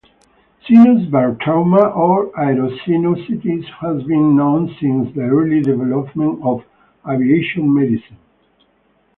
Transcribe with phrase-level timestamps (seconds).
[0.65, 6.63] Sinus barotrauma or aerosinusitis has been known since the early development of
[7.07, 8.17] aviation medicine.